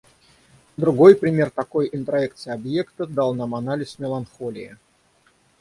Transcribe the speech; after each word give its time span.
Другой 0.77 1.13
пример 1.15 1.51
такой 1.51 1.87
интроекции 1.93 2.49
объекта 2.51 3.05
дал 3.05 3.35
нам 3.35 3.53
анализ 3.53 3.99
меланхолии. 3.99 4.77